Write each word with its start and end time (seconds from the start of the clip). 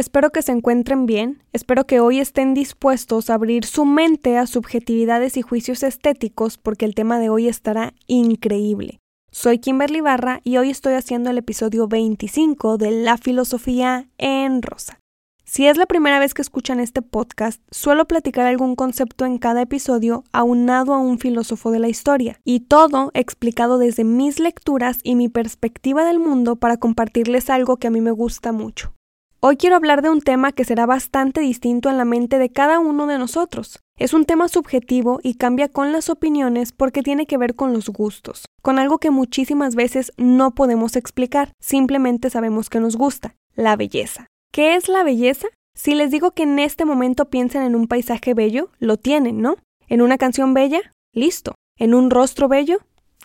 Espero 0.00 0.30
que 0.30 0.40
se 0.40 0.52
encuentren 0.52 1.04
bien, 1.04 1.42
espero 1.52 1.86
que 1.86 2.00
hoy 2.00 2.20
estén 2.20 2.54
dispuestos 2.54 3.28
a 3.28 3.34
abrir 3.34 3.66
su 3.66 3.84
mente 3.84 4.38
a 4.38 4.46
subjetividades 4.46 5.36
y 5.36 5.42
juicios 5.42 5.82
estéticos 5.82 6.56
porque 6.56 6.86
el 6.86 6.94
tema 6.94 7.18
de 7.18 7.28
hoy 7.28 7.48
estará 7.48 7.92
increíble. 8.06 8.98
Soy 9.30 9.58
Kimberly 9.58 10.00
Barra 10.00 10.40
y 10.42 10.56
hoy 10.56 10.70
estoy 10.70 10.94
haciendo 10.94 11.28
el 11.28 11.36
episodio 11.36 11.86
25 11.86 12.78
de 12.78 12.92
La 12.92 13.18
filosofía 13.18 14.08
en 14.16 14.62
rosa. 14.62 14.98
Si 15.44 15.66
es 15.66 15.76
la 15.76 15.84
primera 15.84 16.18
vez 16.18 16.32
que 16.32 16.40
escuchan 16.40 16.80
este 16.80 17.02
podcast, 17.02 17.60
suelo 17.70 18.08
platicar 18.08 18.46
algún 18.46 18.76
concepto 18.76 19.26
en 19.26 19.36
cada 19.36 19.60
episodio 19.60 20.24
aunado 20.32 20.94
a 20.94 20.98
un 20.98 21.18
filósofo 21.18 21.72
de 21.72 21.78
la 21.78 21.90
historia, 21.90 22.40
y 22.42 22.60
todo 22.60 23.10
explicado 23.12 23.76
desde 23.76 24.04
mis 24.04 24.40
lecturas 24.40 25.00
y 25.02 25.14
mi 25.14 25.28
perspectiva 25.28 26.06
del 26.06 26.20
mundo 26.20 26.56
para 26.56 26.78
compartirles 26.78 27.50
algo 27.50 27.76
que 27.76 27.88
a 27.88 27.90
mí 27.90 28.00
me 28.00 28.12
gusta 28.12 28.50
mucho. 28.52 28.94
Hoy 29.42 29.56
quiero 29.56 29.76
hablar 29.76 30.02
de 30.02 30.10
un 30.10 30.20
tema 30.20 30.52
que 30.52 30.66
será 30.66 30.84
bastante 30.84 31.40
distinto 31.40 31.88
en 31.88 31.96
la 31.96 32.04
mente 32.04 32.38
de 32.38 32.50
cada 32.50 32.78
uno 32.78 33.06
de 33.06 33.16
nosotros. 33.16 33.80
Es 33.96 34.12
un 34.12 34.26
tema 34.26 34.48
subjetivo 34.48 35.18
y 35.22 35.36
cambia 35.36 35.70
con 35.70 35.92
las 35.92 36.10
opiniones 36.10 36.72
porque 36.72 37.02
tiene 37.02 37.24
que 37.24 37.38
ver 37.38 37.54
con 37.54 37.72
los 37.72 37.88
gustos, 37.88 38.44
con 38.60 38.78
algo 38.78 38.98
que 38.98 39.10
muchísimas 39.10 39.76
veces 39.76 40.12
no 40.18 40.50
podemos 40.50 40.94
explicar, 40.94 41.54
simplemente 41.58 42.28
sabemos 42.28 42.68
que 42.68 42.80
nos 42.80 42.96
gusta, 42.96 43.34
la 43.54 43.76
belleza. 43.76 44.26
¿Qué 44.52 44.74
es 44.74 44.90
la 44.90 45.04
belleza? 45.04 45.48
Si 45.74 45.94
les 45.94 46.10
digo 46.10 46.32
que 46.32 46.42
en 46.42 46.58
este 46.58 46.84
momento 46.84 47.30
piensen 47.30 47.62
en 47.62 47.76
un 47.76 47.88
paisaje 47.88 48.34
bello, 48.34 48.68
lo 48.78 48.98
tienen, 48.98 49.40
¿no? 49.40 49.56
¿En 49.88 50.02
una 50.02 50.18
canción 50.18 50.52
bella? 50.52 50.82
Listo. 51.14 51.54
¿En 51.78 51.94
un 51.94 52.10
rostro 52.10 52.46
bello? 52.46 52.80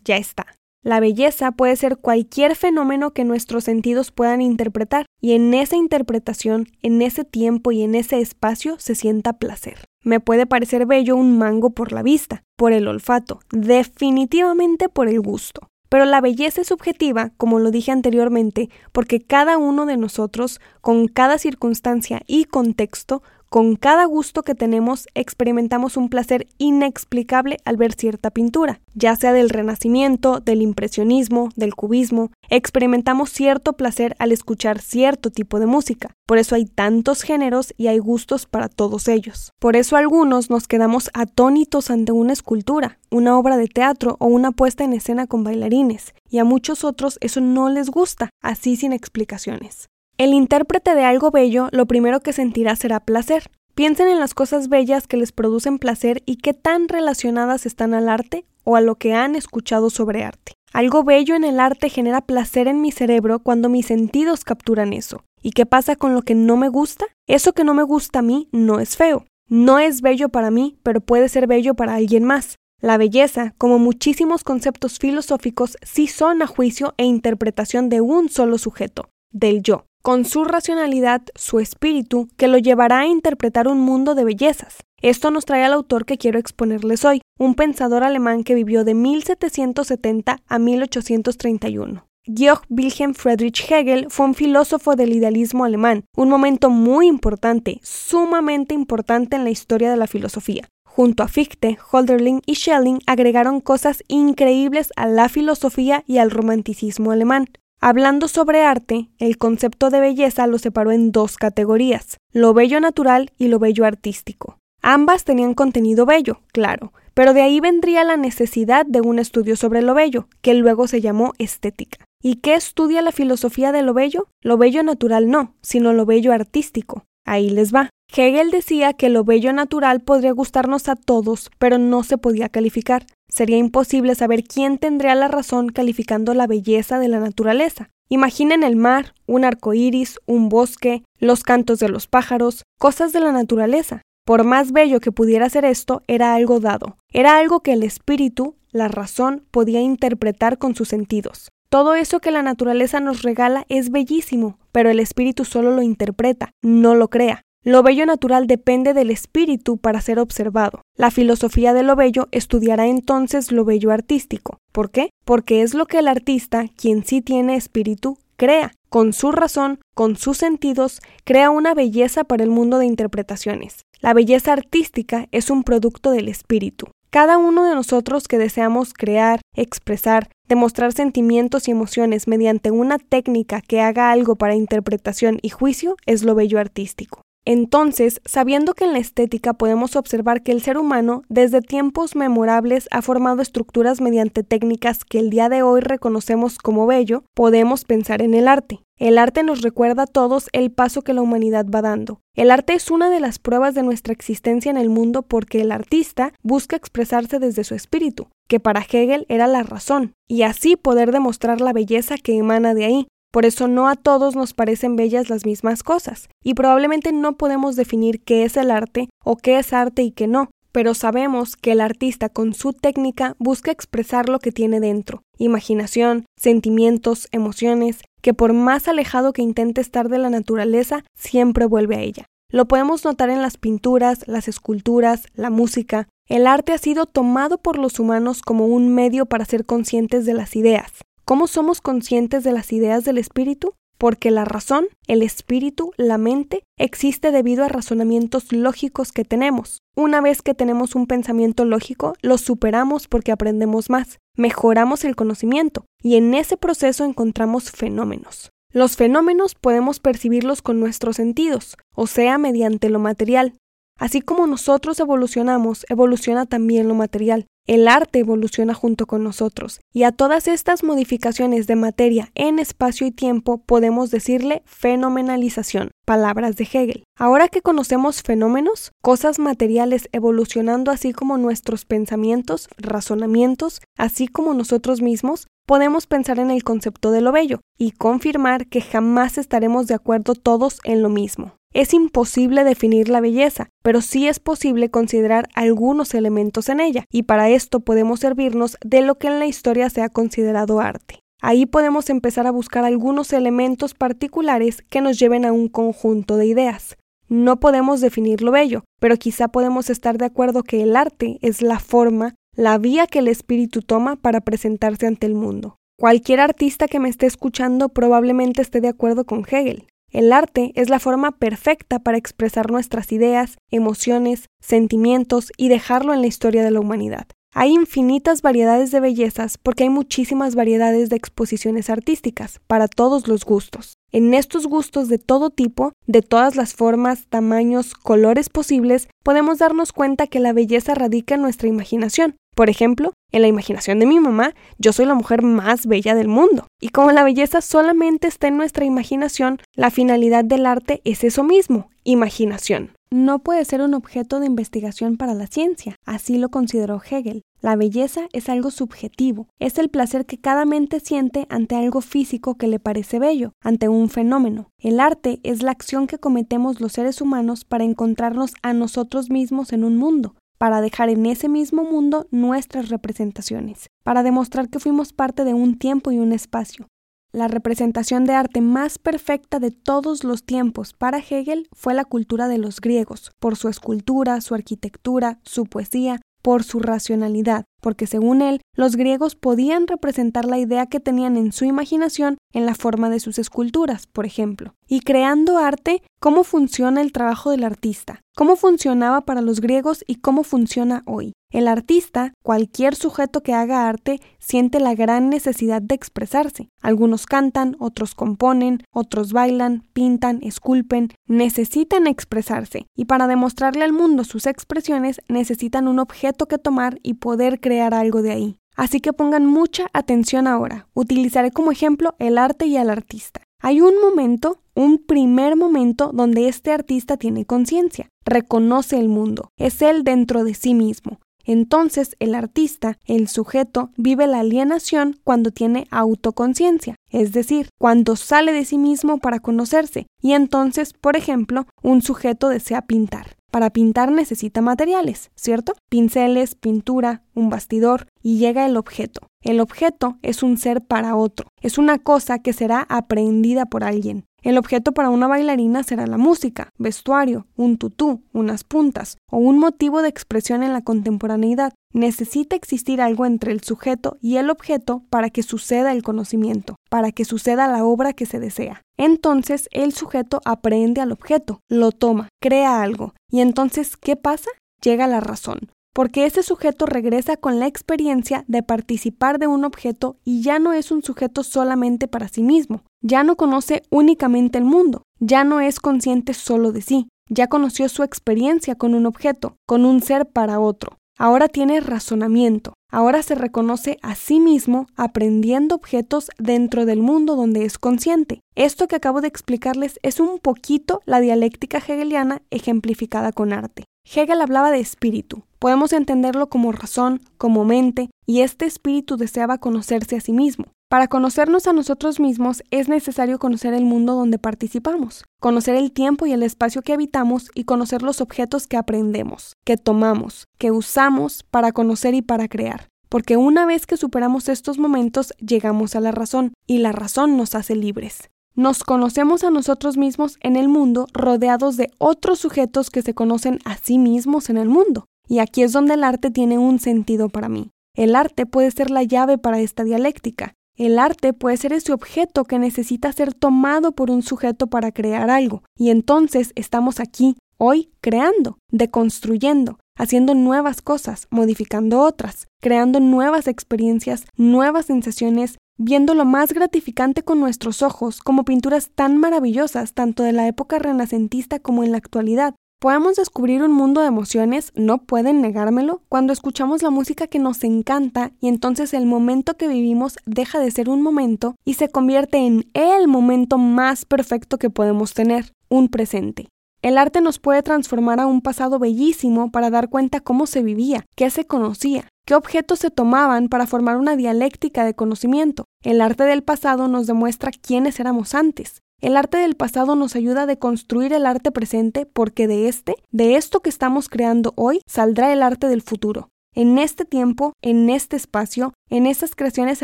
Ya 0.06 0.16
está. 0.16 0.46
La 0.86 1.00
belleza 1.00 1.52
puede 1.52 1.76
ser 1.78 1.98
cualquier 1.98 2.56
fenómeno 2.56 3.10
que 3.10 3.24
nuestros 3.24 3.64
sentidos 3.64 4.12
puedan 4.12 4.40
interpretar 4.40 5.08
y 5.20 5.34
en 5.34 5.56
esa 5.56 5.76
interpretación, 5.76 6.68
en 6.84 7.02
ese 7.02 7.24
tiempo 7.24 7.72
y 7.72 7.82
en 7.82 7.96
ese 7.96 8.20
espacio 8.20 8.76
se 8.78 8.94
sienta 8.94 9.40
placer. 9.40 9.86
Me 10.04 10.20
puede 10.20 10.46
parecer 10.46 10.86
bello 10.86 11.16
un 11.16 11.40
mango 11.40 11.72
por 11.72 11.92
la 11.92 12.04
vista, 12.04 12.44
por 12.56 12.72
el 12.72 12.88
olfato, 12.88 13.40
definitivamente 13.50 14.88
por 14.88 15.08
el 15.08 15.22
gusto. 15.22 15.70
Pero 15.90 16.06
la 16.06 16.22
belleza 16.22 16.62
es 16.62 16.68
subjetiva, 16.68 17.32
como 17.36 17.58
lo 17.58 17.72
dije 17.72 17.92
anteriormente, 17.92 18.70
porque 18.92 19.22
cada 19.22 19.58
uno 19.58 19.88
de 19.88 19.98
nosotros, 19.98 20.62
con 20.82 21.08
cada 21.08 21.40
circunstancia 21.40 22.22
y 22.28 22.46
contexto, 22.46 23.24
con 23.50 23.76
cada 23.76 24.06
gusto 24.06 24.44
que 24.44 24.56
tenemos 24.56 25.08
experimentamos 25.14 25.98
un 25.98 26.10
placer 26.10 26.48
inexplicable 26.58 27.58
al 27.66 27.78
ver 27.78 27.94
cierta 27.94 28.32
pintura, 28.32 28.82
ya 28.94 29.16
sea 29.16 29.34
del 29.34 29.50
Renacimiento, 29.50 30.40
del 30.40 30.62
impresionismo, 30.62 31.50
del 31.56 31.76
cubismo, 31.76 32.32
experimentamos 32.50 33.30
cierto 33.30 33.74
placer 33.74 34.16
al 34.20 34.32
escuchar 34.32 34.80
cierto 34.80 35.30
tipo 35.30 35.60
de 35.60 35.66
música. 35.66 36.16
Por 36.26 36.38
eso 36.38 36.56
hay 36.56 36.66
tantos 36.66 37.22
géneros 37.22 37.74
y 37.78 37.88
hay 37.88 38.00
gustos 38.00 38.46
para 38.46 38.68
todos 38.68 39.08
ellos. 39.08 39.52
Por 39.60 39.76
eso 39.76 39.96
algunos 39.96 40.50
nos 40.50 40.68
quedamos 40.68 41.10
atónitos 41.14 41.92
ante 41.92 42.12
una 42.12 42.34
escultura, 42.34 43.00
una 43.12 43.38
obra 43.38 43.58
de 43.58 43.68
teatro 43.68 44.18
o 44.20 44.28
una 44.28 44.52
puesta 44.52 44.84
en 44.84 44.94
escena 44.94 45.28
con 45.28 45.44
bailarines, 45.44 46.14
y 46.30 46.40
a 46.40 46.44
muchos 46.44 46.84
otros 46.84 47.18
eso 47.22 47.42
no 47.42 47.70
les 47.70 47.90
gusta, 47.90 48.30
así 48.42 48.76
sin 48.76 48.92
explicaciones. 48.92 49.88
El 50.18 50.34
intérprete 50.34 50.96
de 50.96 51.04
algo 51.04 51.30
bello 51.30 51.68
lo 51.74 51.88
primero 51.88 52.22
que 52.22 52.32
sentirá 52.32 52.78
será 52.78 53.02
placer. 53.02 53.52
Piensen 53.76 54.08
en 54.08 54.18
las 54.18 54.34
cosas 54.34 54.70
bellas 54.70 55.08
que 55.08 55.18
les 55.18 55.34
producen 55.34 55.78
placer 55.78 56.24
y 56.26 56.38
qué 56.38 56.54
tan 56.54 56.88
relacionadas 56.88 57.66
están 57.66 57.94
al 57.94 58.08
arte 58.08 58.46
o 58.64 58.78
a 58.78 58.82
lo 58.82 58.96
que 58.96 59.14
han 59.14 59.36
escuchado 59.36 59.90
sobre 59.90 60.24
arte. 60.24 60.54
Algo 60.72 61.04
bello 61.04 61.36
en 61.36 61.44
el 61.44 61.60
arte 61.60 61.90
genera 61.90 62.22
placer 62.22 62.70
en 62.70 62.80
mi 62.80 62.94
cerebro 62.94 63.40
cuando 63.40 63.68
mis 63.68 63.88
sentidos 63.88 64.46
capturan 64.46 64.94
eso. 64.94 65.26
¿Y 65.44 65.52
qué 65.52 65.66
pasa 65.66 65.98
con 65.98 66.14
lo 66.14 66.22
que 66.22 66.34
no 66.34 66.56
me 66.56 66.70
gusta? 66.70 67.06
Eso 67.28 67.52
que 67.52 67.66
no 67.66 67.74
me 67.74 67.84
gusta 67.84 68.20
a 68.20 68.22
mí 68.22 68.48
no 68.54 68.80
es 68.80 68.96
feo. 68.96 69.26
No 69.50 69.80
es 69.80 70.00
bello 70.00 70.30
para 70.30 70.50
mí, 70.50 70.78
pero 70.82 71.02
puede 71.02 71.28
ser 71.28 71.46
bello 71.46 71.74
para 71.74 71.96
alguien 71.96 72.24
más. 72.24 72.56
La 72.82 72.98
belleza, 72.98 73.54
como 73.58 73.80
muchísimos 73.80 74.46
conceptos 74.46 74.98
filosóficos, 74.98 75.78
sí 75.82 76.08
son 76.08 76.42
a 76.42 76.48
juicio 76.48 76.94
e 76.96 77.04
interpretación 77.04 77.90
de 77.90 78.00
un 78.00 78.30
solo 78.30 78.58
sujeto, 78.58 79.10
del 79.32 79.62
yo 79.62 79.84
con 80.06 80.24
su 80.24 80.44
racionalidad, 80.44 81.24
su 81.34 81.60
espíritu, 81.60 82.28
que 82.38 82.48
lo 82.48 82.60
llevará 82.60 83.00
a 83.00 83.08
interpretar 83.08 83.68
un 83.68 83.80
mundo 83.80 84.14
de 84.14 84.24
bellezas. 84.24 84.84
Esto 85.02 85.32
nos 85.32 85.46
trae 85.46 85.64
al 85.64 85.74
autor 85.74 86.06
que 86.06 86.20
quiero 86.20 86.38
exponerles 86.38 87.04
hoy, 87.06 87.22
un 87.40 87.56
pensador 87.56 88.04
alemán 88.04 88.44
que 88.44 88.54
vivió 88.54 88.84
de 88.84 88.94
1770 88.94 90.44
a 90.48 90.60
1831. 90.60 92.06
Georg 92.24 92.62
Wilhelm 92.70 93.16
Friedrich 93.16 93.66
Hegel 93.68 94.06
fue 94.12 94.28
un 94.28 94.36
filósofo 94.36 94.96
del 94.96 95.12
idealismo 95.12 95.66
alemán, 95.66 96.04
un 96.16 96.30
momento 96.30 96.70
muy 96.70 97.08
importante, 97.08 97.80
sumamente 97.82 98.76
importante 98.76 99.36
en 99.36 99.44
la 99.44 99.50
historia 99.50 99.90
de 99.90 99.98
la 99.98 100.06
filosofía. 100.06 100.70
Junto 100.86 101.24
a 101.24 101.28
Fichte, 101.28 101.80
Holderlin 101.92 102.42
y 102.46 102.54
Schelling 102.54 103.00
agregaron 103.08 103.60
cosas 103.60 104.04
increíbles 104.08 104.94
a 104.98 105.08
la 105.08 105.30
filosofía 105.30 106.04
y 106.06 106.20
al 106.20 106.30
romanticismo 106.30 107.10
alemán. 107.10 107.48
Hablando 107.88 108.28
sobre 108.28 108.64
arte, 108.64 109.10
el 109.20 109.38
concepto 109.38 109.92
de 109.92 110.00
belleza 110.00 110.48
lo 110.48 110.58
separó 110.58 110.92
en 110.92 111.12
dos 111.12 111.38
categorías, 111.38 112.18
lo 112.34 112.56
bello 112.56 112.80
natural 112.80 113.32
y 113.38 113.48
lo 113.48 113.60
bello 113.60 113.86
artístico. 113.86 114.58
Ambas 114.82 115.24
tenían 115.24 115.54
contenido 115.54 116.08
bello, 116.08 116.42
claro, 116.52 116.94
pero 117.14 117.36
de 117.36 117.44
ahí 117.44 117.60
vendría 117.60 118.04
la 118.04 118.18
necesidad 118.18 118.88
de 118.88 119.02
un 119.02 119.20
estudio 119.20 119.56
sobre 119.56 119.84
lo 119.84 119.94
bello, 119.94 120.28
que 120.42 120.56
luego 120.56 120.88
se 120.88 121.00
llamó 121.00 121.34
estética. 121.38 122.04
¿Y 122.24 122.38
qué 122.38 122.56
estudia 122.56 123.04
la 123.04 123.12
filosofía 123.12 123.72
de 123.72 123.84
lo 123.84 123.94
bello? 123.94 124.30
Lo 124.42 124.58
bello 124.58 124.82
natural 124.82 125.30
no, 125.30 125.54
sino 125.62 125.94
lo 125.94 126.08
bello 126.08 126.34
artístico. 126.34 127.04
Ahí 127.24 127.52
les 127.52 127.72
va. 127.72 127.92
Hegel 128.12 128.50
decía 128.50 128.94
que 128.94 129.10
lo 129.10 129.24
bello 129.26 129.54
natural 129.54 130.02
podría 130.02 130.32
gustarnos 130.32 130.90
a 130.90 130.96
todos, 130.96 131.52
pero 131.60 131.78
no 131.78 132.02
se 132.02 132.18
podía 132.18 132.50
calificar. 132.50 133.06
Sería 133.28 133.58
imposible 133.58 134.16
saber 134.16 134.44
quién 134.44 134.78
tendría 134.78 135.16
la 135.16 135.28
razón 135.28 135.70
calificando 135.70 136.34
la 136.34 136.48
belleza 136.48 137.00
de 137.00 137.08
la 137.08 137.20
naturaleza. 137.20 137.90
Imaginen 138.08 138.64
el 138.64 138.76
mar, 138.76 139.14
un 139.26 139.46
arco 139.46 139.74
iris, 139.74 140.20
un 140.26 140.50
bosque, 140.50 141.04
los 141.20 141.44
cantos 141.44 141.80
de 141.80 141.90
los 141.90 142.08
pájaros, 142.08 142.64
cosas 142.78 143.14
de 143.14 143.20
la 143.20 143.32
naturaleza. 143.32 144.02
Por 144.26 144.44
más 144.44 144.72
bello 144.72 145.00
que 145.00 145.12
pudiera 145.12 145.50
ser 145.50 145.66
esto, 145.66 146.02
era 146.08 146.36
algo 146.36 146.60
dado. 146.60 146.98
Era 147.12 147.38
algo 147.38 147.62
que 147.62 147.74
el 147.74 147.84
espíritu, 147.84 148.56
la 148.72 148.88
razón, 148.88 149.44
podía 149.52 149.82
interpretar 149.82 150.58
con 150.58 150.76
sus 150.76 150.88
sentidos. 150.90 151.50
Todo 151.70 151.96
eso 151.96 152.20
que 152.20 152.32
la 152.32 152.42
naturaleza 152.42 153.00
nos 153.00 153.24
regala 153.24 153.66
es 153.70 153.90
bellísimo, 153.90 154.60
pero 154.72 154.90
el 154.90 155.00
espíritu 155.00 155.46
solo 155.46 155.72
lo 155.72 155.82
interpreta, 155.82 156.52
no 156.62 156.96
lo 156.96 157.10
crea. 157.10 157.42
Lo 157.68 157.82
bello 157.82 158.06
natural 158.06 158.46
depende 158.46 158.94
del 158.94 159.10
espíritu 159.10 159.78
para 159.78 160.00
ser 160.00 160.20
observado. 160.20 160.82
La 160.96 161.10
filosofía 161.10 161.74
de 161.74 161.82
lo 161.82 161.96
bello 161.96 162.28
estudiará 162.30 162.86
entonces 162.86 163.52
lo 163.52 163.66
bello 163.66 163.90
artístico. 163.90 164.60
¿Por 164.72 164.92
qué? 164.92 165.10
Porque 165.26 165.64
es 165.64 165.74
lo 165.74 165.88
que 165.88 165.98
el 165.98 166.08
artista, 166.08 166.68
quien 166.78 167.04
sí 167.04 167.22
tiene 167.22 167.56
espíritu, 167.56 168.20
crea. 168.38 168.74
Con 168.90 169.14
su 169.14 169.32
razón, 169.32 169.80
con 169.96 170.16
sus 170.16 170.38
sentidos, 170.38 171.02
crea 171.24 171.50
una 171.50 171.74
belleza 171.74 172.24
para 172.24 172.44
el 172.44 172.52
mundo 172.52 172.78
de 172.78 172.86
interpretaciones. 172.86 173.82
La 174.00 174.14
belleza 174.14 174.54
artística 174.54 175.28
es 175.32 175.50
un 175.50 175.64
producto 175.64 176.12
del 176.12 176.28
espíritu. 176.28 176.92
Cada 177.10 177.40
uno 177.40 177.64
de 177.64 177.74
nosotros 177.74 178.28
que 178.28 178.38
deseamos 178.38 178.94
crear, 178.94 179.42
expresar, 179.56 180.30
demostrar 180.48 180.94
sentimientos 180.94 181.68
y 181.68 181.72
emociones 181.72 182.28
mediante 182.28 182.70
una 182.70 183.00
técnica 183.00 183.62
que 183.62 183.82
haga 183.82 184.12
algo 184.12 184.36
para 184.36 184.54
interpretación 184.54 185.40
y 185.42 185.50
juicio 185.50 185.96
es 186.06 186.22
lo 186.22 186.36
bello 186.36 186.60
artístico. 186.60 187.25
Entonces, 187.46 188.22
sabiendo 188.26 188.74
que 188.74 188.86
en 188.86 188.94
la 188.94 189.00
estética 189.00 189.54
podemos 189.54 189.96
observar 189.96 190.42
que 190.42 190.52
el 190.52 190.62
ser 190.62 190.80
humano 190.80 191.22
desde 191.30 191.62
tiempos 191.62 192.16
memorables 192.16 192.88
ha 192.90 193.04
formado 193.04 193.44
estructuras 193.44 194.02
mediante 194.02 194.44
técnicas 194.44 195.06
que 195.06 195.20
el 195.20 195.30
día 195.30 195.48
de 195.48 195.62
hoy 195.62 195.82
reconocemos 195.82 196.58
como 196.58 196.88
bello, 196.88 197.24
podemos 197.36 197.86
pensar 197.86 198.24
en 198.24 198.34
el 198.34 198.48
arte. 198.48 198.82
El 198.98 199.18
arte 199.18 199.44
nos 199.44 199.62
recuerda 199.62 200.04
a 200.04 200.08
todos 200.08 200.48
el 200.54 200.72
paso 200.72 201.02
que 201.02 201.14
la 201.14 201.22
humanidad 201.22 201.66
va 201.70 201.82
dando. 201.82 202.22
El 202.34 202.50
arte 202.50 202.74
es 202.74 202.90
una 202.90 203.10
de 203.10 203.20
las 203.20 203.40
pruebas 203.40 203.76
de 203.76 203.84
nuestra 203.84 204.14
existencia 204.14 204.72
en 204.72 204.78
el 204.78 204.90
mundo 204.90 205.22
porque 205.22 205.62
el 205.62 205.72
artista 205.72 206.34
busca 206.42 206.78
expresarse 206.78 207.38
desde 207.38 207.66
su 207.66 207.76
espíritu, 207.76 208.30
que 208.48 208.62
para 208.62 208.82
Hegel 208.82 209.26
era 209.28 209.48
la 209.48 209.64
razón, 209.64 210.14
y 210.30 210.44
así 210.44 210.78
poder 210.78 211.12
demostrar 211.12 211.60
la 211.60 211.74
belleza 211.74 212.16
que 212.16 212.38
emana 212.38 212.74
de 212.74 212.86
ahí, 212.86 213.08
por 213.36 213.46
eso 213.46 213.68
no 213.68 213.90
a 213.90 213.96
todos 213.98 214.38
nos 214.38 214.54
parecen 214.54 214.96
bellas 214.96 215.30
las 215.30 215.46
mismas 215.46 215.84
cosas, 215.84 216.30
y 216.42 216.54
probablemente 216.54 217.12
no 217.12 217.36
podemos 217.36 217.76
definir 217.76 218.22
qué 218.22 218.46
es 218.46 218.56
el 218.56 218.72
arte 218.72 219.10
o 219.26 219.36
qué 219.36 219.60
es 219.60 219.74
arte 219.74 220.04
y 220.04 220.12
qué 220.12 220.26
no, 220.26 220.52
pero 220.72 220.94
sabemos 220.94 221.58
que 221.58 221.74
el 221.74 221.82
artista 221.82 222.30
con 222.30 222.54
su 222.54 222.72
técnica 222.72 223.36
busca 223.38 223.72
expresar 223.72 224.30
lo 224.30 224.40
que 224.40 224.54
tiene 224.54 224.80
dentro, 224.80 225.22
imaginación, 225.38 226.24
sentimientos, 226.38 227.28
emociones, 227.34 228.04
que 228.22 228.34
por 228.34 228.54
más 228.54 228.88
alejado 228.88 229.34
que 229.34 229.42
intente 229.42 229.82
estar 229.82 230.08
de 230.08 230.20
la 230.20 230.30
naturaleza, 230.30 231.04
siempre 231.14 231.66
vuelve 231.66 231.98
a 231.98 232.04
ella. 232.04 232.28
Lo 232.50 232.70
podemos 232.70 233.04
notar 233.04 233.30
en 233.30 233.42
las 233.42 233.58
pinturas, 233.58 234.26
las 234.30 234.48
esculturas, 234.48 235.26
la 235.34 235.50
música. 235.50 236.08
El 236.30 236.48
arte 236.48 236.72
ha 236.72 236.78
sido 236.78 237.06
tomado 237.06 237.58
por 237.58 237.80
los 237.80 238.00
humanos 238.00 238.42
como 238.42 238.66
un 238.68 238.96
medio 238.96 239.26
para 239.26 239.44
ser 239.44 239.66
conscientes 239.66 240.26
de 240.26 240.36
las 240.36 240.56
ideas, 240.56 240.94
¿Cómo 241.26 241.48
somos 241.48 241.82
conscientes 241.82 242.44
de 242.44 242.52
las 242.52 242.72
ideas 242.72 243.04
del 243.04 243.18
espíritu? 243.18 243.74
porque 243.98 244.32
la 244.32 244.46
razón, 244.46 244.88
el 245.08 245.22
espíritu, 245.22 245.92
la 245.98 246.18
mente, 246.18 246.64
existe 246.78 247.32
debido 247.32 247.64
a 247.64 247.70
razonamientos 247.70 248.52
lógicos 248.52 249.12
que 249.12 249.24
tenemos. 249.24 249.80
Una 249.96 250.22
vez 250.22 250.42
que 250.42 250.54
tenemos 250.54 250.96
un 250.96 251.08
pensamiento 251.08 251.66
lógico, 251.66 252.14
lo 252.22 252.38
superamos 252.38 253.08
porque 253.08 253.32
aprendemos 253.32 253.90
más, 253.90 254.20
mejoramos 254.36 255.06
el 255.06 255.16
conocimiento, 255.16 255.86
y 256.04 256.18
en 256.18 256.34
ese 256.34 256.58
proceso 256.58 257.06
encontramos 257.06 257.72
fenómenos. 257.72 258.50
Los 258.74 258.98
fenómenos 258.98 259.56
podemos 259.56 260.02
percibirlos 260.02 260.62
con 260.62 260.80
nuestros 260.80 261.16
sentidos, 261.16 261.78
o 261.96 262.08
sea, 262.08 262.38
mediante 262.38 262.90
lo 262.90 263.00
material. 263.00 263.54
Así 263.98 264.20
como 264.20 264.46
nosotros 264.46 265.00
evolucionamos, 265.00 265.86
evoluciona 265.88 266.46
también 266.46 266.90
lo 266.90 266.96
material. 266.96 267.48
El 267.68 267.88
arte 267.88 268.20
evoluciona 268.20 268.76
junto 268.76 269.08
con 269.08 269.24
nosotros, 269.24 269.82
y 269.92 270.04
a 270.04 270.12
todas 270.12 270.48
estas 270.48 270.84
modificaciones 270.84 271.66
de 271.66 271.76
materia 271.76 272.30
en 272.36 272.60
espacio 272.60 273.08
y 273.08 273.12
tiempo 273.12 273.58
podemos 273.58 274.12
decirle 274.12 274.62
fenomenalización, 274.66 275.90
palabras 276.06 276.58
de 276.58 276.66
Hegel. 276.66 277.04
Ahora 277.18 277.48
que 277.48 277.64
conocemos 277.64 278.22
fenómenos, 278.22 278.92
cosas 279.02 279.40
materiales 279.40 280.10
evolucionando 280.12 280.92
así 280.92 281.12
como 281.12 281.40
nuestros 281.40 281.86
pensamientos, 281.86 282.70
razonamientos, 282.78 283.82
así 283.98 284.28
como 284.28 284.54
nosotros 284.54 285.02
mismos, 285.02 285.48
podemos 285.66 286.06
pensar 286.06 286.38
en 286.38 286.52
el 286.52 286.64
concepto 286.64 287.10
de 287.10 287.22
lo 287.22 287.32
bello 287.32 287.62
y 287.80 287.92
confirmar 287.92 288.68
que 288.68 288.82
jamás 288.82 289.40
estaremos 289.40 289.88
de 289.88 289.96
acuerdo 289.96 290.36
todos 290.36 290.80
en 290.84 291.02
lo 291.02 291.10
mismo. 291.10 291.56
Es 291.76 291.94
imposible 291.94 292.64
definir 292.64 293.10
la 293.10 293.20
belleza, 293.20 293.70
pero 293.84 294.00
sí 294.00 294.30
es 294.30 294.40
posible 294.40 294.90
considerar 294.90 295.50
algunos 295.56 296.14
elementos 296.14 296.70
en 296.70 296.80
ella, 296.80 297.04
y 297.12 297.24
para 297.24 297.50
esto 297.50 297.82
podemos 297.82 298.22
servirnos 298.22 298.78
de 298.82 299.02
lo 299.02 299.16
que 299.16 299.28
en 299.28 299.40
la 299.40 299.46
historia 299.46 299.90
se 299.90 300.02
ha 300.02 300.08
considerado 300.08 300.80
arte. 300.80 301.20
Ahí 301.42 301.66
podemos 301.66 302.10
empezar 302.10 302.48
a 302.48 302.52
buscar 302.52 302.86
algunos 302.86 303.34
elementos 303.34 303.94
particulares 303.94 304.86
que 304.90 305.02
nos 305.02 305.20
lleven 305.20 305.44
a 305.44 305.52
un 305.52 305.68
conjunto 305.68 306.38
de 306.38 306.46
ideas. 306.46 306.96
No 307.28 307.60
podemos 307.60 308.00
definir 308.00 308.42
lo 308.42 308.52
bello, 308.52 308.86
pero 309.02 309.18
quizá 309.18 309.50
podemos 309.50 309.90
estar 309.90 310.18
de 310.18 310.28
acuerdo 310.28 310.64
que 310.64 310.82
el 310.82 310.96
arte 310.96 311.40
es 311.42 311.62
la 311.62 311.80
forma, 311.80 312.36
la 312.56 312.78
vía 312.78 313.06
que 313.06 313.20
el 313.20 313.28
espíritu 313.28 313.82
toma 313.82 314.16
para 314.16 314.40
presentarse 314.40 315.08
ante 315.08 315.28
el 315.28 315.36
mundo. 315.36 315.76
Cualquier 316.00 316.40
artista 316.40 316.88
que 316.88 317.02
me 317.02 317.10
esté 317.10 317.26
escuchando 317.26 317.90
probablemente 317.90 318.62
esté 318.62 318.80
de 318.80 318.88
acuerdo 318.88 319.26
con 319.26 319.42
Hegel. 319.46 319.88
El 320.16 320.32
arte 320.32 320.72
es 320.76 320.90
la 320.90 321.02
forma 321.02 321.32
perfecta 321.32 322.00
para 322.00 322.18
expresar 322.18 322.72
nuestras 322.72 323.12
ideas, 323.12 323.58
emociones, 323.70 324.46
sentimientos 324.62 325.52
y 325.58 325.68
dejarlo 325.68 326.14
en 326.14 326.22
la 326.22 326.28
historia 326.28 326.64
de 326.64 326.72
la 326.72 326.80
humanidad. 326.80 327.28
Hay 327.54 327.74
infinitas 327.74 328.42
variedades 328.42 328.92
de 328.92 329.02
bellezas 329.02 329.58
porque 329.58 329.84
hay 329.84 329.90
muchísimas 329.90 330.56
variedades 330.56 331.10
de 331.10 331.18
exposiciones 331.18 331.90
artísticas, 331.90 332.62
para 332.66 332.88
todos 332.88 333.28
los 333.28 333.44
gustos. 333.44 333.98
En 334.14 334.34
estos 334.34 334.68
gustos 334.68 335.10
de 335.10 335.18
todo 335.18 335.50
tipo, 335.50 335.92
de 336.08 336.22
todas 336.22 336.56
las 336.56 336.76
formas, 336.76 337.26
tamaños, 337.28 337.94
colores 337.94 338.48
posibles, 338.48 339.10
podemos 339.22 339.58
darnos 339.58 339.92
cuenta 339.92 340.28
que 340.28 340.40
la 340.40 340.54
belleza 340.54 340.96
radica 340.96 341.36
en 341.36 341.42
nuestra 341.42 341.68
imaginación. 341.68 342.38
Por 342.56 342.70
ejemplo, 342.70 343.12
en 343.34 343.42
la 343.42 343.50
imaginación 343.50 344.00
de 344.00 344.06
mi 344.06 344.18
mamá, 344.20 344.54
yo 344.78 344.94
soy 344.94 345.06
la 345.06 345.14
mujer 345.14 345.42
más 345.42 345.88
bella 345.88 346.16
del 346.16 346.30
mundo. 346.30 346.68
Y 346.80 346.90
como 346.90 347.12
la 347.12 347.26
belleza 347.26 347.60
solamente 347.60 348.28
está 348.28 348.48
en 348.48 348.56
nuestra 348.56 348.86
imaginación, 348.86 349.60
la 349.74 349.92
finalidad 349.92 350.46
del 350.46 350.66
arte 350.66 351.02
es 351.04 351.26
eso 351.26 351.44
mismo, 351.44 351.90
imaginación. 352.06 352.92
No 353.12 353.40
puede 353.40 353.64
ser 353.66 353.82
un 353.82 353.94
objeto 353.94 354.40
de 354.40 354.48
investigación 354.48 355.18
para 355.18 355.34
la 355.34 355.48
ciencia, 355.48 355.98
así 356.06 356.38
lo 356.38 356.50
consideró 356.50 357.02
Hegel. 357.02 357.44
La 357.62 357.76
belleza 357.76 358.28
es 358.32 358.50
algo 358.50 358.72
subjetivo, 358.72 359.48
es 359.60 359.78
el 359.78 359.90
placer 359.90 360.26
que 360.26 360.40
cada 360.40 360.66
mente 360.66 361.00
siente 361.00 361.48
ante 361.50 361.76
algo 361.76 362.02
físico 362.02 362.56
que 362.56 362.68
le 362.68 362.80
parece 362.80 363.20
bello, 363.20 363.54
ante 363.62 363.90
un 363.90 364.10
fenómeno. 364.10 364.70
El 364.80 365.00
arte 365.00 365.40
es 365.44 365.62
la 365.62 365.72
acción 365.72 366.08
que 366.08 366.20
cometemos 366.20 366.80
los 366.80 366.94
seres 366.94 367.22
humanos 367.22 367.66
para 367.66 367.84
encontrarnos 367.84 368.54
a 368.62 368.74
nosotros 368.74 369.30
mismos 369.30 369.74
en 369.74 369.84
un 369.84 369.98
mundo, 369.98 370.36
para 370.58 370.82
dejar 370.82 371.10
en 371.10 371.26
ese 371.26 371.50
mismo 371.50 371.84
mundo 371.84 372.28
nuestras 372.32 372.90
representaciones, 372.90 373.90
para 374.04 374.24
demostrar 374.24 374.70
que 374.70 374.80
fuimos 374.80 375.14
parte 375.14 375.44
de 375.44 375.54
un 375.54 375.78
tiempo 375.78 376.12
y 376.12 376.20
un 376.20 376.32
espacio. 376.32 376.88
La 377.32 377.50
representación 377.50 378.24
de 378.24 378.34
arte 378.34 378.62
más 378.62 378.98
perfecta 378.98 379.60
de 379.60 379.72
todos 379.72 380.24
los 380.24 380.46
tiempos 380.46 380.94
para 380.94 381.20
Hegel 381.20 381.68
fue 381.74 381.94
la 381.94 382.06
cultura 382.06 382.48
de 382.48 382.58
los 382.58 382.80
griegos, 382.80 383.32
por 383.40 383.58
su 383.58 383.68
escultura, 383.68 384.40
su 384.40 384.56
arquitectura, 384.56 385.40
su 385.44 385.66
poesía, 385.66 386.22
por 386.42 386.64
su 386.64 386.80
racionalidad, 386.80 387.66
porque 387.82 388.08
según 388.08 388.42
él, 388.42 388.62
los 388.76 388.96
griegos 388.96 389.36
podían 389.36 389.88
representar 389.88 390.46
la 390.46 390.60
idea 390.60 390.86
que 390.86 391.00
tenían 391.00 391.38
en 391.38 391.52
su 391.52 391.66
imaginación 391.66 392.38
en 392.56 392.66
la 392.66 392.74
forma 392.74 393.10
de 393.10 393.20
sus 393.20 393.38
esculturas, 393.38 394.08
por 394.08 394.26
ejemplo. 394.26 394.74
Y 394.88 395.02
creando 395.02 395.58
arte, 395.58 396.02
¿cómo 396.20 396.46
funciona 396.46 397.02
el 397.02 397.12
trabajo 397.12 397.52
del 397.52 397.66
artista? 397.66 398.22
¿Cómo 398.34 398.56
funcionaba 398.56 399.22
para 399.22 399.42
los 399.42 399.60
griegos 399.60 400.04
y 400.08 400.16
cómo 400.16 400.44
funciona 400.44 401.04
hoy? 401.06 401.34
El 401.52 401.68
artista, 401.68 402.34
cualquier 402.44 402.96
sujeto 402.96 403.44
que 403.44 403.54
haga 403.54 403.90
arte, 403.90 404.22
siente 404.40 404.80
la 404.80 404.96
gran 404.96 405.30
necesidad 405.30 405.82
de 405.82 405.96
expresarse. 405.96 406.70
Algunos 406.82 407.26
cantan, 407.26 407.76
otros 407.80 408.16
componen, 408.16 408.84
otros 408.94 409.34
bailan, 409.34 409.84
pintan, 409.94 410.40
esculpen, 410.42 411.10
necesitan 411.28 412.08
expresarse, 412.08 412.88
y 412.96 413.06
para 413.06 413.28
demostrarle 413.28 413.84
al 413.84 413.94
mundo 413.94 414.24
sus 414.24 414.48
expresiones 414.48 415.20
necesitan 415.28 415.90
un 415.90 416.00
objeto 416.00 416.48
que 416.48 416.58
tomar 416.58 417.00
y 417.04 417.16
poder 417.16 417.60
crear 417.60 417.94
algo 417.94 418.22
de 418.22 418.32
ahí. 418.32 418.58
Así 418.76 419.00
que 419.00 419.14
pongan 419.14 419.46
mucha 419.46 419.88
atención 419.94 420.48
ahora. 420.48 420.88
Utilizaré 420.94 421.52
como 421.52 421.72
ejemplo 421.72 422.16
el 422.20 422.38
arte 422.38 422.66
y 422.66 422.78
el 422.78 422.90
artista. 422.90 423.42
Hay 423.62 423.82
un 423.82 424.00
momento, 424.00 424.60
un 424.76 425.00
primer 425.00 425.56
momento 425.56 426.12
donde 426.14 426.48
este 426.48 426.72
artista 426.72 427.18
tiene 427.18 427.46
conciencia, 427.46 428.10
reconoce 428.26 429.00
el 429.00 429.10
mundo, 429.10 429.50
es 429.58 429.82
él 429.82 430.04
dentro 430.04 430.44
de 430.44 430.54
sí 430.54 430.74
mismo, 430.74 431.20
entonces 431.46 432.16
el 432.20 432.36
artista, 432.36 432.98
el 433.06 433.28
sujeto, 433.28 433.92
vive 433.96 434.28
la 434.28 434.40
alienación 434.40 435.20
cuando 435.24 435.52
tiene 435.52 435.88
autoconciencia, 435.92 436.96
es 437.10 437.32
decir, 437.32 437.70
cuando 437.80 438.16
sale 438.16 438.52
de 438.52 438.66
sí 438.66 438.78
mismo 438.78 439.20
para 439.20 439.40
conocerse, 439.40 440.08
y 440.22 440.34
entonces, 440.34 440.94
por 440.94 441.16
ejemplo, 441.16 441.66
un 441.82 442.02
sujeto 442.02 442.50
desea 442.50 442.82
pintar. 442.82 443.36
Para 443.52 443.70
pintar 443.70 444.12
necesita 444.12 444.60
materiales, 444.62 445.32
¿cierto? 445.36 445.76
Pinceles, 445.88 446.56
pintura, 446.56 447.24
un 447.34 447.50
bastidor, 447.50 448.08
y 448.22 448.38
llega 448.38 448.66
el 448.66 448.76
objeto. 448.76 449.30
El 449.42 449.62
objeto 449.62 450.18
es 450.24 450.44
un 450.44 450.58
ser 450.58 450.82
para 450.82 451.16
otro, 451.16 451.48
es 451.62 451.78
una 451.78 452.00
cosa 452.00 452.40
que 452.40 452.52
será 452.52 452.86
aprendida 452.90 453.66
por 453.66 453.86
alguien. 453.86 454.26
El 454.46 454.60
objeto 454.60 454.92
para 454.92 455.10
una 455.10 455.28
bailarina 455.28 455.82
será 455.82 456.06
la 456.06 456.20
música, 456.20 456.70
vestuario, 456.78 457.48
un 457.56 457.80
tutú, 457.80 458.22
unas 458.32 458.64
puntas 458.64 459.18
o 459.32 459.38
un 459.38 459.58
motivo 459.58 460.04
de 460.04 460.10
expresión 460.10 460.62
en 460.62 460.72
la 460.72 460.84
contemporaneidad. 460.84 461.74
Necesita 461.94 462.56
existir 462.56 463.02
algo 463.02 463.26
entre 463.26 463.52
el 463.52 463.64
sujeto 463.64 464.20
y 464.22 464.38
el 464.38 464.52
objeto 464.52 465.02
para 465.10 465.32
que 465.32 465.42
suceda 465.42 465.94
el 465.94 466.04
conocimiento, 466.04 466.76
para 466.92 467.12
que 467.12 467.26
suceda 467.26 467.68
la 467.68 467.84
obra 467.84 468.14
que 468.14 468.28
se 468.28 468.40
desea. 468.40 468.84
Entonces 468.98 469.68
el 469.72 469.94
sujeto 469.94 470.42
aprende 470.46 471.02
al 471.02 471.12
objeto, 471.12 471.62
lo 471.68 471.92
toma, 471.92 472.30
crea 472.40 472.84
algo. 472.84 473.16
¿Y 473.32 473.40
entonces 473.40 473.98
qué 473.98 474.16
pasa? 474.16 474.52
Llega 474.80 475.08
la 475.08 475.22
razón 475.22 475.72
porque 475.96 476.26
ese 476.26 476.44
sujeto 476.44 476.86
regresa 476.86 477.38
con 477.38 477.58
la 477.58 477.68
experiencia 477.68 478.44
de 478.50 478.62
participar 478.64 479.40
de 479.40 479.48
un 479.48 479.64
objeto 479.64 480.18
y 480.26 480.42
ya 480.42 480.60
no 480.60 480.74
es 480.74 480.92
un 480.92 481.02
sujeto 481.02 481.42
solamente 481.42 482.10
para 482.10 482.28
sí 482.28 482.44
mismo, 482.44 482.84
ya 483.06 483.24
no 483.24 483.36
conoce 483.36 483.84
únicamente 483.92 484.58
el 484.58 484.66
mundo, 484.66 485.04
ya 485.20 485.44
no 485.44 485.60
es 485.62 485.80
consciente 485.80 486.34
solo 486.34 486.72
de 486.72 486.82
sí, 486.82 487.08
ya 487.30 487.48
conoció 487.48 487.88
su 487.88 488.02
experiencia 488.02 488.74
con 488.74 488.96
un 488.96 489.06
objeto, 489.06 489.58
con 489.68 489.86
un 489.86 490.02
ser 490.02 490.26
para 490.26 490.60
otro. 490.60 490.98
Ahora 491.18 491.48
tiene 491.48 491.80
razonamiento, 491.82 492.74
ahora 492.92 493.22
se 493.22 493.36
reconoce 493.36 494.00
a 494.02 494.16
sí 494.16 494.40
mismo 494.40 494.88
aprendiendo 494.96 495.76
objetos 495.76 496.32
dentro 496.40 496.86
del 496.86 497.00
mundo 497.00 497.36
donde 497.36 497.64
es 497.64 497.78
consciente. 497.78 498.42
Esto 498.56 498.88
que 498.88 498.96
acabo 498.96 499.22
de 499.22 499.28
explicarles 499.28 500.00
es 500.02 500.20
un 500.20 500.40
poquito 500.40 501.02
la 501.06 501.20
dialéctica 501.20 501.78
hegeliana 501.78 502.42
ejemplificada 502.50 503.32
con 503.32 503.54
arte. 503.54 503.86
Hegel 504.04 504.42
hablaba 504.42 504.72
de 504.72 504.80
espíritu. 504.80 505.44
Podemos 505.60 505.94
entenderlo 505.94 506.50
como 506.50 506.72
razón, 506.72 507.22
como 507.38 507.66
mente, 507.66 508.10
y 508.26 508.42
este 508.42 508.66
espíritu 508.66 509.16
deseaba 509.16 509.60
conocerse 509.60 510.16
a 510.16 510.22
sí 510.22 510.32
mismo. 510.32 510.66
Para 510.88 511.08
conocernos 511.08 511.66
a 511.66 511.74
nosotros 511.74 512.20
mismos 512.20 512.62
es 512.70 512.90
necesario 512.90 513.40
conocer 513.40 513.74
el 513.74 513.86
mundo 513.86 514.14
donde 514.14 514.38
participamos, 514.38 515.24
conocer 515.42 515.76
el 515.76 515.92
tiempo 515.92 516.28
y 516.28 516.32
el 516.32 516.44
espacio 516.44 516.84
que 516.84 516.94
habitamos 516.94 517.50
y 517.56 517.64
conocer 517.64 518.04
los 518.04 518.22
objetos 518.22 518.68
que 518.68 518.78
aprendemos, 518.78 519.56
que 519.66 519.78
tomamos, 519.78 520.46
que 520.60 520.70
usamos 520.70 521.42
para 521.44 521.72
conocer 521.72 522.14
y 522.14 522.22
para 522.22 522.48
crear. 522.48 522.88
Porque 523.10 523.36
una 523.36 523.66
vez 523.66 523.88
que 523.88 523.98
superamos 523.98 524.48
estos 524.48 524.78
momentos 524.78 525.34
llegamos 525.40 525.96
a 525.96 526.02
la 526.02 526.12
razón 526.12 526.54
y 526.68 526.78
la 526.78 526.92
razón 526.92 527.36
nos 527.36 527.56
hace 527.56 527.76
libres. 527.76 528.30
Nos 528.54 528.84
conocemos 528.84 529.44
a 529.44 529.50
nosotros 529.50 529.98
mismos 529.98 530.38
en 530.42 530.56
el 530.56 530.70
mundo 530.70 531.08
rodeados 531.14 531.78
de 531.78 531.90
otros 531.98 532.40
sujetos 532.40 532.92
que 532.92 533.02
se 533.02 533.16
conocen 533.16 533.60
a 533.66 533.76
sí 533.78 533.98
mismos 533.98 534.52
en 534.52 534.58
el 534.58 534.70
mundo. 534.70 535.08
Y 535.28 535.40
aquí 535.40 535.64
es 535.64 535.72
donde 535.72 535.96
el 535.96 536.04
arte 536.04 536.30
tiene 536.30 536.60
un 536.60 536.80
sentido 536.80 537.30
para 537.30 537.50
mí. 537.50 537.72
El 537.96 538.16
arte 538.16 538.46
puede 538.46 538.70
ser 538.70 538.92
la 538.92 539.04
llave 539.04 539.40
para 539.40 539.60
esta 539.60 539.84
dialéctica. 539.84 540.54
El 540.78 541.00
arte 541.00 541.32
puede 541.32 541.56
ser 541.56 541.72
ese 541.72 541.94
objeto 541.94 542.44
que 542.44 542.60
necesita 542.60 543.12
ser 543.14 543.34
tomado 543.34 543.94
por 543.94 544.12
un 544.12 544.22
sujeto 544.22 544.68
para 544.68 544.92
crear 544.92 545.30
algo, 545.30 545.64
y 545.78 545.90
entonces 545.90 546.52
estamos 546.56 547.00
aquí, 547.00 547.38
hoy, 547.58 547.92
creando, 548.02 548.58
deconstruyendo, 548.72 549.80
haciendo 549.98 550.36
nuevas 550.36 550.82
cosas, 550.82 551.28
modificando 551.30 552.02
otras, 552.02 552.48
creando 552.62 553.00
nuevas 553.00 553.48
experiencias, 553.48 554.26
nuevas 554.36 554.88
sensaciones, 554.88 555.58
viendo 555.78 556.14
lo 556.14 556.26
más 556.26 556.52
gratificante 556.52 557.24
con 557.24 557.40
nuestros 557.40 557.82
ojos, 557.82 558.20
como 558.20 558.44
pinturas 558.44 558.90
tan 558.94 559.18
maravillosas 559.18 559.94
tanto 559.94 560.24
de 560.24 560.34
la 560.34 560.48
época 560.48 560.80
renacentista 560.80 561.60
como 561.60 561.86
en 561.86 561.92
la 561.94 561.98
actualidad, 561.98 562.54
Podemos 562.80 563.16
descubrir 563.16 563.64
un 563.64 563.72
mundo 563.72 564.02
de 564.02 564.08
emociones, 564.08 564.72
no 564.76 565.00
pueden 565.00 565.42
negármelo, 565.42 566.02
cuando 566.10 566.34
escuchamos 566.34 566.84
la 566.84 566.90
música 566.90 567.28
que 567.28 567.40
nos 567.40 567.64
encanta 567.64 568.32
y 568.42 568.48
entonces 568.48 568.94
el 568.94 569.06
momento 569.06 569.56
que 569.56 569.68
vivimos 569.68 570.18
deja 570.26 570.60
de 570.60 570.70
ser 570.72 570.90
un 570.90 571.02
momento 571.02 571.56
y 571.66 571.76
se 571.76 571.90
convierte 571.90 572.38
en 572.38 572.70
el 572.74 573.08
momento 573.08 573.58
más 573.58 574.06
perfecto 574.06 574.58
que 574.58 574.70
podemos 574.70 575.14
tener, 575.14 575.54
un 575.70 575.90
presente. 575.90 576.50
El 576.82 577.00
arte 577.00 577.22
nos 577.22 577.40
puede 577.40 577.64
transformar 577.64 578.20
a 578.20 578.28
un 578.28 578.42
pasado 578.42 578.78
bellísimo 578.78 579.50
para 579.50 579.72
dar 579.72 579.90
cuenta 579.90 580.20
cómo 580.20 580.46
se 580.46 580.62
vivía, 580.62 581.06
qué 581.16 581.32
se 581.32 581.46
conocía, 581.46 582.08
qué 582.28 582.36
objetos 582.36 582.78
se 582.78 582.92
tomaban 582.92 583.50
para 583.50 583.66
formar 583.66 583.98
una 583.98 584.16
dialéctica 584.16 584.86
de 584.86 584.94
conocimiento. 584.94 585.66
El 585.84 586.02
arte 586.02 586.26
del 586.26 586.44
pasado 586.44 586.88
nos 586.88 587.08
demuestra 587.08 587.50
quiénes 587.50 588.00
éramos 588.00 588.36
antes, 588.36 588.84
el 589.02 589.18
arte 589.18 589.38
del 589.38 589.56
pasado 589.56 589.96
nos 589.96 590.16
ayuda 590.16 590.44
a 590.44 590.46
deconstruir 590.46 591.14
el 591.14 591.26
arte 591.26 591.52
presente 591.52 592.06
porque 592.06 592.48
de 592.48 592.68
este, 592.68 592.96
de 593.12 593.36
esto 593.36 593.60
que 593.60 593.70
estamos 593.70 594.10
creando 594.10 594.54
hoy, 594.56 594.82
saldrá 594.88 595.32
el 595.34 595.44
arte 595.44 595.68
del 595.68 595.82
futuro. 595.82 596.30
En 596.54 596.78
este 596.78 597.04
tiempo, 597.04 597.52
en 597.62 597.90
este 597.90 598.16
espacio, 598.16 598.74
en 598.90 599.06
estas 599.06 599.36
creaciones 599.36 599.84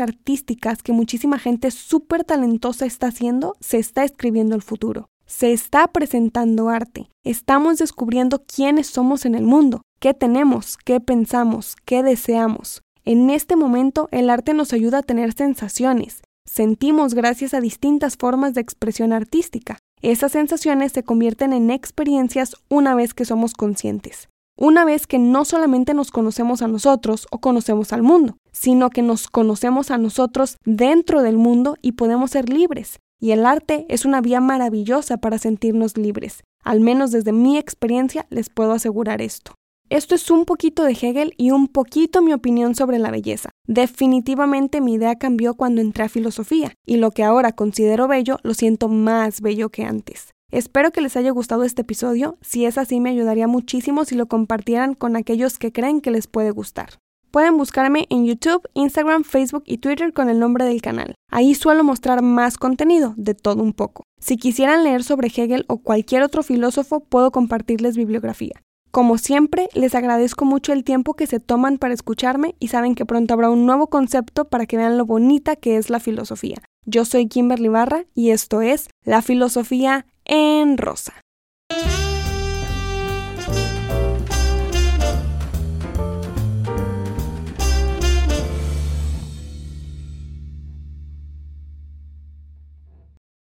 artísticas 0.00 0.82
que 0.82 0.92
muchísima 0.92 1.38
gente 1.38 1.70
súper 1.70 2.24
talentosa 2.24 2.86
está 2.86 3.08
haciendo, 3.08 3.54
se 3.60 3.78
está 3.78 4.04
escribiendo 4.04 4.54
el 4.56 4.62
futuro. 4.62 5.06
Se 5.26 5.52
está 5.52 5.86
presentando 5.88 6.70
arte. 6.70 7.10
Estamos 7.24 7.78
descubriendo 7.78 8.42
quiénes 8.44 8.86
somos 8.86 9.26
en 9.26 9.34
el 9.34 9.44
mundo, 9.44 9.82
qué 10.00 10.14
tenemos, 10.14 10.78
qué 10.78 10.98
pensamos, 11.00 11.76
qué 11.84 12.02
deseamos. 12.02 12.82
En 13.04 13.30
este 13.30 13.54
momento 13.56 14.08
el 14.10 14.30
arte 14.30 14.54
nos 14.54 14.72
ayuda 14.72 14.98
a 14.98 15.02
tener 15.02 15.32
sensaciones, 15.34 16.22
sentimos 16.46 17.14
gracias 17.14 17.54
a 17.54 17.60
distintas 17.60 18.16
formas 18.16 18.54
de 18.54 18.60
expresión 18.60 19.12
artística. 19.12 19.78
Esas 20.02 20.32
sensaciones 20.32 20.92
se 20.92 21.02
convierten 21.02 21.52
en 21.52 21.70
experiencias 21.70 22.56
una 22.68 22.94
vez 22.94 23.14
que 23.14 23.24
somos 23.24 23.54
conscientes. 23.54 24.28
Una 24.58 24.84
vez 24.84 25.06
que 25.06 25.18
no 25.18 25.44
solamente 25.44 25.94
nos 25.94 26.10
conocemos 26.10 26.60
a 26.60 26.68
nosotros 26.68 27.26
o 27.30 27.38
conocemos 27.38 27.92
al 27.92 28.02
mundo, 28.02 28.36
sino 28.52 28.90
que 28.90 29.02
nos 29.02 29.28
conocemos 29.28 29.90
a 29.90 29.98
nosotros 29.98 30.56
dentro 30.64 31.22
del 31.22 31.38
mundo 31.38 31.76
y 31.80 31.92
podemos 31.92 32.32
ser 32.32 32.48
libres. 32.48 32.98
Y 33.20 33.30
el 33.30 33.46
arte 33.46 33.86
es 33.88 34.04
una 34.04 34.20
vía 34.20 34.40
maravillosa 34.40 35.16
para 35.18 35.38
sentirnos 35.38 35.96
libres. 35.96 36.42
Al 36.64 36.80
menos 36.80 37.12
desde 37.12 37.32
mi 37.32 37.56
experiencia 37.56 38.26
les 38.30 38.50
puedo 38.50 38.72
asegurar 38.72 39.22
esto. 39.22 39.54
Esto 39.92 40.14
es 40.14 40.30
un 40.30 40.46
poquito 40.46 40.84
de 40.84 40.92
Hegel 40.92 41.34
y 41.36 41.50
un 41.50 41.68
poquito 41.68 42.22
mi 42.22 42.32
opinión 42.32 42.74
sobre 42.74 42.98
la 42.98 43.10
belleza. 43.10 43.50
Definitivamente 43.66 44.80
mi 44.80 44.94
idea 44.94 45.16
cambió 45.16 45.52
cuando 45.52 45.82
entré 45.82 46.04
a 46.04 46.08
filosofía, 46.08 46.72
y 46.86 46.96
lo 46.96 47.10
que 47.10 47.24
ahora 47.24 47.52
considero 47.52 48.08
bello 48.08 48.38
lo 48.42 48.54
siento 48.54 48.88
más 48.88 49.42
bello 49.42 49.68
que 49.68 49.84
antes. 49.84 50.30
Espero 50.50 50.92
que 50.92 51.02
les 51.02 51.14
haya 51.18 51.30
gustado 51.30 51.62
este 51.64 51.82
episodio, 51.82 52.38
si 52.40 52.64
es 52.64 52.78
así 52.78 53.00
me 53.00 53.10
ayudaría 53.10 53.46
muchísimo 53.48 54.06
si 54.06 54.14
lo 54.14 54.24
compartieran 54.28 54.94
con 54.94 55.14
aquellos 55.14 55.58
que 55.58 55.72
creen 55.72 56.00
que 56.00 56.10
les 56.10 56.26
puede 56.26 56.52
gustar. 56.52 56.98
Pueden 57.30 57.58
buscarme 57.58 58.06
en 58.08 58.24
YouTube, 58.24 58.66
Instagram, 58.72 59.24
Facebook 59.24 59.64
y 59.66 59.76
Twitter 59.76 60.14
con 60.14 60.30
el 60.30 60.38
nombre 60.38 60.64
del 60.64 60.80
canal. 60.80 61.16
Ahí 61.30 61.54
suelo 61.54 61.84
mostrar 61.84 62.22
más 62.22 62.56
contenido, 62.56 63.12
de 63.18 63.34
todo 63.34 63.62
un 63.62 63.74
poco. 63.74 64.04
Si 64.18 64.38
quisieran 64.38 64.84
leer 64.84 65.04
sobre 65.04 65.28
Hegel 65.28 65.66
o 65.68 65.82
cualquier 65.82 66.22
otro 66.22 66.42
filósofo, 66.42 67.00
puedo 67.00 67.30
compartirles 67.30 67.98
bibliografía. 67.98 68.54
Como 68.92 69.16
siempre, 69.16 69.70
les 69.72 69.94
agradezco 69.94 70.44
mucho 70.44 70.74
el 70.74 70.84
tiempo 70.84 71.14
que 71.14 71.26
se 71.26 71.40
toman 71.40 71.78
para 71.78 71.94
escucharme 71.94 72.54
y 72.60 72.68
saben 72.68 72.94
que 72.94 73.06
pronto 73.06 73.32
habrá 73.32 73.48
un 73.48 73.64
nuevo 73.64 73.86
concepto 73.86 74.44
para 74.44 74.66
que 74.66 74.76
vean 74.76 74.98
lo 74.98 75.06
bonita 75.06 75.56
que 75.56 75.78
es 75.78 75.88
la 75.88 75.98
filosofía. 75.98 76.58
Yo 76.84 77.06
soy 77.06 77.26
Kimberly 77.26 77.68
Barra 77.68 78.04
y 78.14 78.32
esto 78.32 78.60
es 78.60 78.90
La 79.02 79.22
Filosofía 79.22 80.04
en 80.26 80.76
Rosa. 80.76 81.14